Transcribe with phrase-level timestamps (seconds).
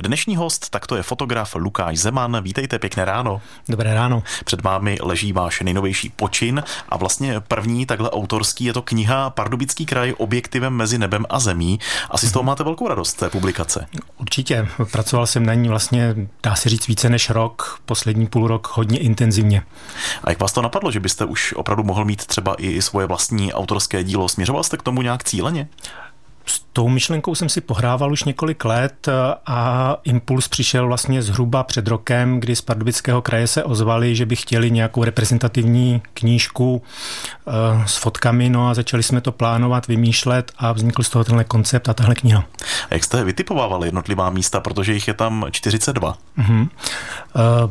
[0.00, 2.42] Dnešní host, tak to je fotograf Lukáš Zeman.
[2.42, 3.40] Vítejte, pěkné ráno.
[3.68, 4.22] Dobré ráno.
[4.44, 9.86] Před vámi leží váš nejnovější počin a vlastně první takhle autorský je to kniha Pardubický
[9.86, 11.80] kraj objektivem mezi nebem a zemí.
[12.10, 13.86] Asi z toho máte velkou radost té publikace.
[14.16, 14.68] Určitě.
[14.92, 18.98] Pracoval jsem na ní vlastně, dá se říct, více než rok, poslední půl rok hodně
[18.98, 19.62] intenzivně.
[20.24, 23.52] A jak vás to napadlo, že byste už opravdu mohl mít třeba i svoje vlastní
[23.52, 24.28] autorské dílo?
[24.28, 25.68] Směřoval jste k tomu nějak cíleně?
[26.46, 29.08] S tou myšlenkou jsem si pohrával už několik let
[29.46, 34.36] a impuls přišel vlastně zhruba před rokem, kdy z Pardubického kraje se ozvali, že by
[34.36, 36.82] chtěli nějakou reprezentativní knížku
[37.46, 37.52] eh,
[37.86, 41.88] s fotkami, no a začali jsme to plánovat, vymýšlet a vznikl z toho tenhle koncept
[41.88, 42.44] a tahle kniha.
[42.90, 46.16] A jak jste vytipovávali jednotlivá místa, protože jich je tam 42?
[46.38, 46.68] Mm-hmm.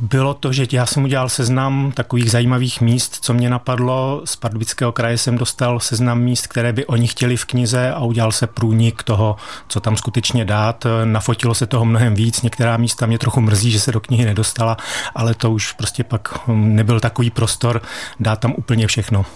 [0.00, 4.22] Bylo to, že já jsem udělal seznam takových zajímavých míst, co mě napadlo.
[4.24, 8.32] Z Pardubického kraje jsem dostal seznam míst, které by oni chtěli v knize a udělal
[8.32, 9.36] se průnik toho,
[9.68, 10.86] co tam skutečně dát.
[11.04, 14.76] Nafotilo se toho mnohem víc, některá místa mě trochu mrzí, že se do knihy nedostala,
[15.14, 17.82] ale to už prostě pak hm, nebyl takový prostor
[18.20, 19.26] dát tam úplně všechno.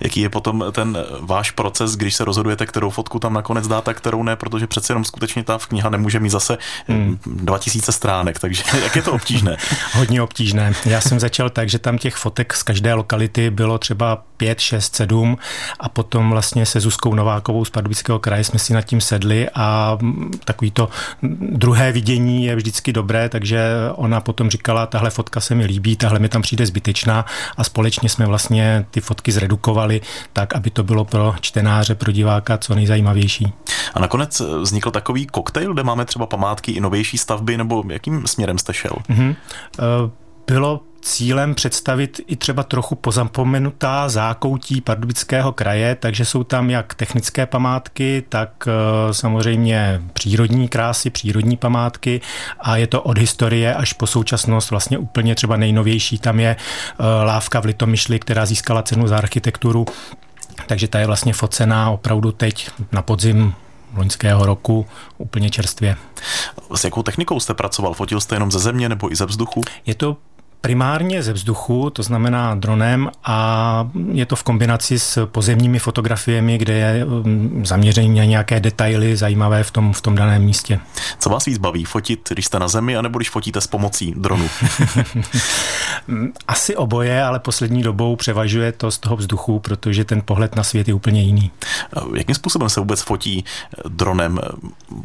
[0.00, 3.94] Jaký je potom ten váš proces, když se rozhodujete, kterou fotku tam nakonec dát a
[3.94, 7.18] kterou ne, protože přece jenom skutečně ta kniha nemůže mít zase hmm.
[7.26, 9.56] 2000 stránek, takže jak je to obtížné?
[9.94, 10.72] Hodně obtížné.
[10.84, 14.96] Já jsem začal tak, že tam těch fotek z každé lokality bylo třeba 5, 6,
[14.96, 15.38] 7
[15.80, 19.98] a potom vlastně se Zuzkou Novákovou z Pardubického kraje jsme si nad tím sedli a
[20.44, 20.88] takový to
[21.40, 23.62] druhé vidění je vždycky dobré, takže
[23.94, 27.24] ona potom říkala, tahle fotka se mi líbí, tahle mi tam přijde zbytečná
[27.56, 30.00] a společně jsme vlastně ty fotky zredukovali
[30.32, 33.52] tak, aby to bylo pro čtenáře, pro diváka co nejzajímavější.
[33.94, 38.58] A nakonec vznikl takový koktejl, kde máme třeba památky i novější stavby, nebo jakým směrem
[38.58, 38.92] jste šel?
[39.10, 39.34] Mm-hmm.
[40.46, 47.46] Bylo cílem představit i třeba trochu pozapomenutá zákoutí Pardubického kraje, takže jsou tam jak technické
[47.46, 52.20] památky, tak eh, samozřejmě přírodní krásy, přírodní památky
[52.60, 56.18] a je to od historie až po současnost vlastně úplně třeba nejnovější.
[56.18, 59.86] Tam je eh, lávka v Litomyšli, která získala cenu za architekturu,
[60.66, 63.54] takže ta je vlastně focená opravdu teď na podzim
[63.96, 64.86] loňského roku
[65.18, 65.96] úplně čerstvě.
[66.74, 67.94] S jakou technikou jste pracoval?
[67.94, 69.60] Fotil jste jenom ze země nebo i ze vzduchu?
[69.86, 70.16] Je to
[70.62, 76.72] primárně ze vzduchu, to znamená dronem a je to v kombinaci s pozemními fotografiemi, kde
[76.72, 80.80] je um, zaměření na nějaké detaily zajímavé v tom, v tom daném místě.
[81.18, 84.48] Co vás víc baví, fotit, když jste na zemi, anebo když fotíte s pomocí dronu?
[86.48, 90.88] Asi oboje, ale poslední dobou převažuje to z toho vzduchu, protože ten pohled na svět
[90.88, 91.50] je úplně jiný.
[92.14, 93.44] Jakým způsobem se vůbec fotí
[93.88, 94.38] dronem?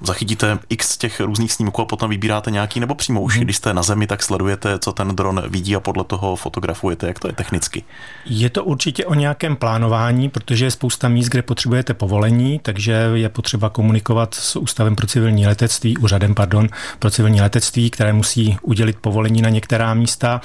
[0.03, 3.43] Zachytíte x těch různých snímků a potom vybíráte nějaký, nebo přímo už, hmm.
[3.43, 7.07] když jste na zemi, tak sledujete, co ten dron vidí a podle toho fotografujete?
[7.07, 7.83] Jak to je technicky?
[8.25, 13.29] Je to určitě o nějakém plánování, protože je spousta míst, kde potřebujete povolení, takže je
[13.29, 16.67] potřeba komunikovat s Ústavem pro civilní letectví, úřadem, pardon,
[16.99, 20.41] pro civilní letectví, které musí udělit povolení na některá místa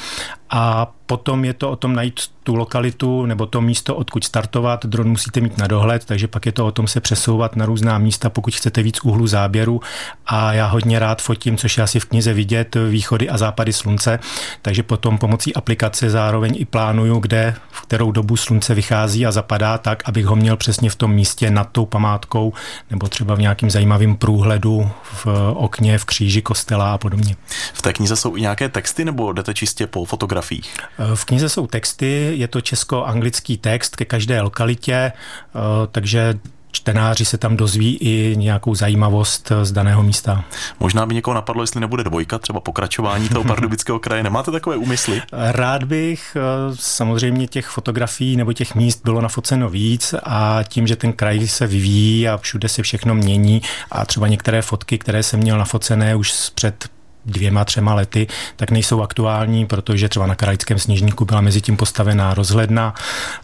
[0.52, 4.86] a potom je to o tom najít tu lokalitu nebo to místo, odkud startovat.
[4.86, 7.98] Dron musíte mít na dohled, takže pak je to o tom se přesouvat na různá
[7.98, 9.80] místa, pokud chcete víc úhlu záběru.
[10.26, 14.18] A já hodně rád fotím, což je asi v knize vidět, východy a západy slunce.
[14.62, 19.78] Takže potom pomocí aplikace zároveň i plánuju, kde, v kterou dobu slunce vychází a zapadá
[19.78, 22.52] tak, abych ho měl přesně v tom místě nad tou památkou
[22.90, 27.36] nebo třeba v nějakým zajímavým průhledu v okně, v kříži kostela a podobně.
[27.72, 30.00] V té knize jsou i nějaké texty nebo jdete čistě po
[30.42, 30.74] fotografiích?
[31.14, 35.58] V knize jsou texty, je to česko-anglický text ke každé lokalitě, eh,
[35.90, 36.34] takže
[36.74, 40.44] čtenáři se tam dozví i nějakou zajímavost z daného místa.
[40.80, 44.22] Možná by někoho napadlo, jestli nebude dvojka, třeba pokračování toho pardubického kraje.
[44.22, 45.22] Nemáte takové úmysly?
[45.32, 46.36] Rád bych.
[46.36, 51.48] Eh, samozřejmě těch fotografií nebo těch míst bylo nafoceno víc a tím, že ten kraj
[51.48, 56.16] se vyvíjí a všude se všechno mění a třeba některé fotky, které jsem měl nafocené
[56.16, 56.88] už před
[57.26, 62.34] dvěma, třema lety, tak nejsou aktuální, protože třeba na Krajském sněžníku byla mezi tím postavená
[62.34, 62.94] rozhledna,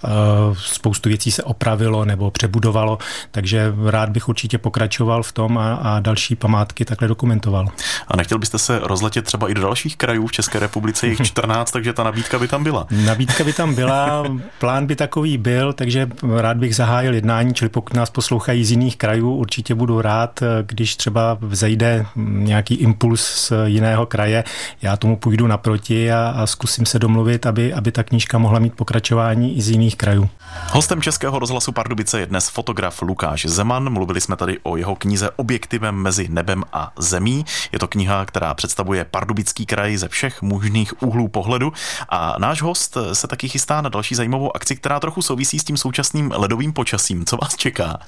[0.04, 0.08] eh,
[0.56, 2.98] spoustu věcí se opravilo nebo přebudovalo,
[3.30, 7.68] takže rád bych určitě pokračoval v tom a, a další památky takhle dokumentoval.
[8.08, 11.70] A nechtěl byste se rozletět třeba i do dalších krajů v České republice, jich 14,
[11.70, 12.86] takže ta nabídka by tam byla?
[12.90, 14.24] Nabídka by tam byla,
[14.58, 18.96] plán by takový byl, takže rád bych zahájil jednání, čili pokud nás poslouchají z jiných
[18.96, 24.44] krajů, určitě budu rád, když třeba vzejde nějaký impuls z jiného kraje,
[24.82, 28.74] já tomu půjdu naproti a, a zkusím se domluvit, aby, aby ta knížka mohla mít
[28.74, 30.30] pokračování i z jiných krajů.
[30.72, 33.90] Hostem Českého rozhlasu Pardubice je dnes fotograf Lukáš Zeman.
[33.90, 37.44] Mluvili jsme tady o jeho knize Objektivem mezi nebem a zemí.
[37.72, 41.72] Je to kniha, která představuje pardubický kraj ze všech možných úhlů pohledu.
[42.08, 45.76] A náš host se taky chystá na další zajímavou akci, která trochu souvisí s tím
[45.76, 47.24] současným ledovým počasím.
[47.24, 47.98] Co vás čeká?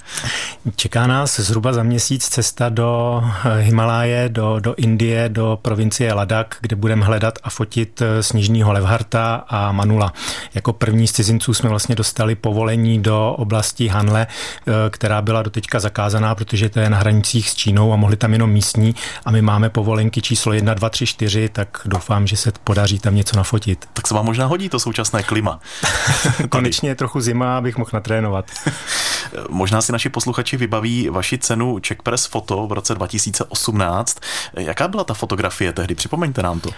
[0.75, 3.23] Čeká nás zhruba za měsíc cesta do
[3.57, 9.71] Himaláje, do, do Indie, do provincie Ladakh, kde budeme hledat a fotit sněžního levharta a
[9.71, 10.13] manula.
[10.53, 15.79] Jako první z cizinců jsme vlastně dostali povolení do oblasti Hanle, eh, která byla doteďka
[15.79, 18.95] zakázaná, protože to je na hranicích s Čínou a mohli tam jenom místní
[19.25, 23.15] a my máme povolenky číslo 1, 2, 3, 4, tak doufám, že se podaří tam
[23.15, 23.85] něco nafotit.
[23.93, 25.59] Tak se vám možná hodí to současné klima.
[26.49, 28.51] Konečně je trochu zima, abych mohl natrénovat.
[29.49, 34.17] možná si naši posluchači vybaví vaši cenu Czech Press Photo v roce 2018.
[34.53, 35.95] Jaká byla ta fotografie tehdy?
[35.95, 36.69] Připomeňte nám to.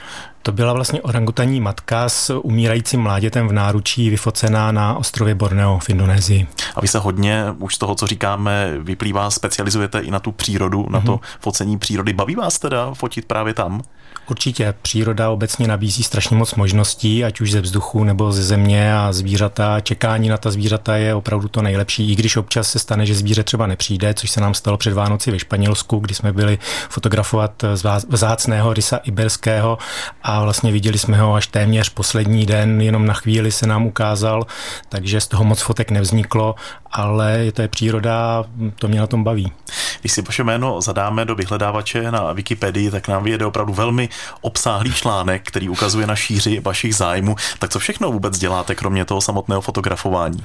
[0.44, 5.90] To byla vlastně orangutaní matka s umírajícím mládětem v náručí vyfocená na ostrově Borneo v
[5.90, 6.48] Indonésii.
[6.76, 10.84] A vy se hodně už z toho, co říkáme, vyplývá, specializujete i na tu přírodu,
[10.84, 10.92] mm-hmm.
[10.92, 11.22] na to mhm.
[11.40, 12.14] focení přírody.
[12.14, 13.82] Baví vás teda fotit právě tam?
[14.30, 14.74] Určitě.
[14.82, 19.80] Příroda obecně nabízí strašně moc možností, ať už ze vzduchu nebo ze země a zvířata.
[19.80, 23.44] Čekání na ta zvířata je opravdu to nejlepší, i když občas se stane, že zvíře
[23.44, 26.58] třeba nepřijde, což se nám stalo před Vánoci ve Španělsku, kdy jsme byli
[26.90, 27.64] fotografovat
[28.10, 29.78] vzácného rysa iberského
[30.24, 34.46] a vlastně viděli jsme ho až téměř poslední den, jenom na chvíli se nám ukázal,
[34.90, 36.56] takže z toho moc fotek nevzniklo,
[36.92, 38.44] ale to je příroda,
[38.80, 39.52] to mě na tom baví.
[40.00, 44.10] Když si vaše jméno zadáme do vyhledávače na Wikipedii, tak nám vyjede opravdu velmi
[44.42, 47.36] obsáhlý článek, který ukazuje na šíři vašich zájmů.
[47.60, 50.44] Tak co všechno vůbec děláte, kromě toho samotného fotografování?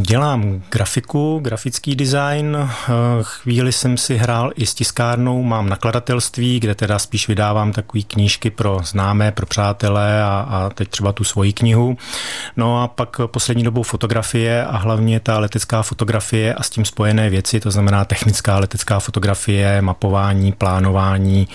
[0.00, 2.70] Dělám grafiku, grafický design.
[3.22, 8.50] Chvíli jsem si hrál i s tiskárnou, mám nakladatelství, kde teda spíš vydávám takové knížky
[8.50, 11.96] pro známé, pro přátelé a, a teď třeba tu svoji knihu.
[12.56, 17.30] No a pak poslední dobou fotografie a hlavně ta letecká fotografie a s tím spojené
[17.30, 21.48] věci, to znamená technická letecká fotografie, mapování, plánování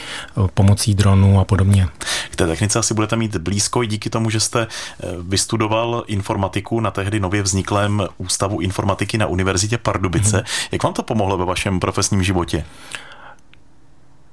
[0.53, 1.87] pomocí dronů a podobně.
[2.31, 6.79] K té technice asi budete mít blízko i díky tomu, že jste eh, vystudoval informatiku
[6.79, 10.37] na tehdy nově vzniklém Ústavu informatiky na Univerzitě Pardubice.
[10.37, 10.45] Hmm.
[10.71, 12.65] Jak vám to pomohlo ve vašem profesním životě?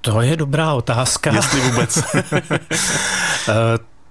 [0.01, 1.35] To je dobrá otázka.
[1.35, 1.99] Jestli vůbec.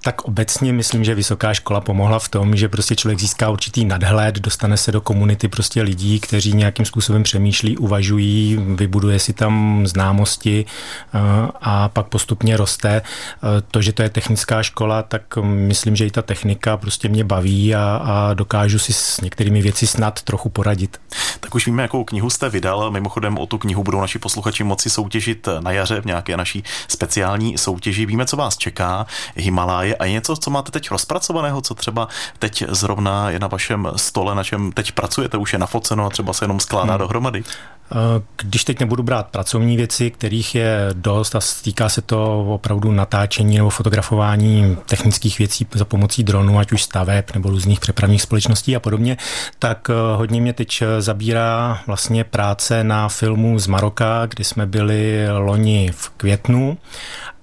[0.08, 4.40] Tak obecně myslím, že vysoká škola pomohla v tom, že prostě člověk získá určitý nadhled,
[4.40, 10.66] dostane se do komunity prostě lidí, kteří nějakým způsobem přemýšlí, uvažují, vybuduje si tam známosti
[10.66, 11.20] eh,
[11.62, 13.02] a pak postupně roste.
[13.02, 17.24] Eh, to, že to je technická škola, tak myslím, že i ta technika prostě mě
[17.24, 21.02] baví a, a dokážu si s některými věci snad trochu poradit.
[21.40, 22.92] Tak už víme, jakou knihu jste vydal.
[22.92, 27.58] Mimochodem o tu knihu budou naši posluchači moci soutěžit na jaře v nějaké naší speciální
[27.58, 28.06] soutěži.
[28.06, 29.06] Víme, co vás čeká.
[29.36, 32.08] Himaláje a něco, co máte teď rozpracovaného, co třeba
[32.40, 36.34] teď zrovna je na vašem stole, na čem teď pracujete, už je nafoceno a třeba
[36.34, 37.00] se jenom skládá hmm.
[37.00, 37.44] dohromady?
[37.92, 42.92] Eh, když teď nebudu brát pracovní věci, kterých je dost a týká se to opravdu
[42.92, 48.76] natáčení nebo fotografování technických věcí za pomocí dronu, ať už staveb nebo různých přepravních společností
[48.76, 49.18] a podobně,
[49.60, 55.28] tak eh, hodně mě teď zabírá vlastně práce na filmu z Maroka, kdy jsme byli
[55.38, 56.78] loni v květnu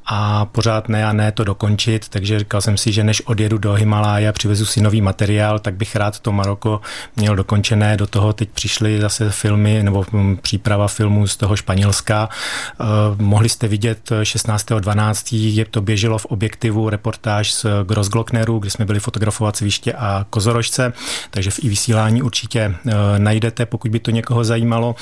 [0.06, 3.73] a pořád ne a ne to dokončit, takže říkal jsem si, že než odjedu do
[3.73, 6.81] Himaláje a přivezu si nový materiál, tak bych rád to Maroko
[7.17, 7.97] měl dokončené.
[7.97, 12.29] Do toho teď přišly zase filmy nebo hm, příprava filmů z toho Španělska.
[12.81, 12.85] Eh,
[13.19, 15.55] mohli jste vidět 16.12.
[15.55, 20.93] je to běželo v objektivu reportáž z Grossglockneru, kde jsme byli fotografovat sviště a kozorožce,
[21.31, 24.95] takže v i vysílání určitě eh, najdete, pokud by to někoho zajímalo.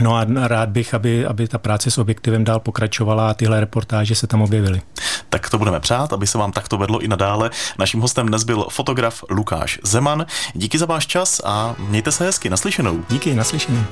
[0.00, 4.14] No a rád bych, aby, aby ta práce s objektivem dál pokračovala a tyhle reportáže
[4.14, 4.80] se tam objevily.
[5.28, 7.50] Tak to budeme přát, aby se vám takto vedlo i nadále.
[7.78, 10.26] Naším hostem dnes byl fotograf Lukáš Zeman.
[10.54, 12.50] Díky za váš čas a mějte se hezky.
[12.50, 13.04] Naslyšenou.
[13.08, 13.84] Díky, naslyšenou.